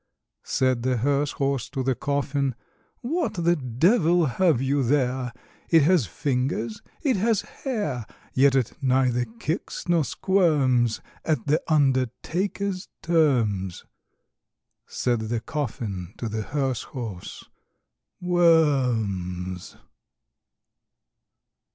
[0.47, 2.55] Said the hearse horse to the coffin,
[3.01, 5.31] "What the devil have you there?
[5.69, 12.87] It has fingers, it has hair; Yet it neither kicks nor squirms At the undertaker's
[13.03, 13.85] terms."
[14.87, 17.47] Said the coffin to the hearse horse,
[18.19, 19.77] "Worms!"